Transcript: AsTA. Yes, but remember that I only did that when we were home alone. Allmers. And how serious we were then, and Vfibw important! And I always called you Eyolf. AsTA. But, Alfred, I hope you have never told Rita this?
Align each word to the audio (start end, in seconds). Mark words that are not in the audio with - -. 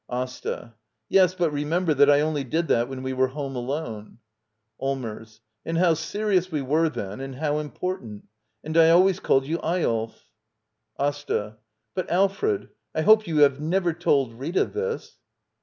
AsTA. 0.09 0.73
Yes, 1.09 1.35
but 1.35 1.51
remember 1.51 1.93
that 1.93 2.09
I 2.09 2.21
only 2.21 2.43
did 2.43 2.67
that 2.69 2.87
when 2.89 3.03
we 3.03 3.13
were 3.13 3.27
home 3.27 3.55
alone. 3.55 4.17
Allmers. 4.79 5.41
And 5.63 5.77
how 5.77 5.93
serious 5.93 6.51
we 6.51 6.63
were 6.63 6.89
then, 6.89 7.19
and 7.21 7.35
Vfibw 7.35 7.61
important! 7.61 8.25
And 8.63 8.75
I 8.77 8.89
always 8.89 9.19
called 9.19 9.45
you 9.45 9.59
Eyolf. 9.59 10.15
AsTA. 10.97 11.57
But, 11.93 12.09
Alfred, 12.09 12.69
I 12.95 13.01
hope 13.03 13.27
you 13.27 13.41
have 13.41 13.59
never 13.59 13.93
told 13.93 14.33
Rita 14.39 14.65
this? 14.65 15.19